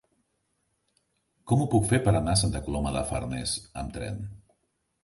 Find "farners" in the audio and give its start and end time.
3.13-3.55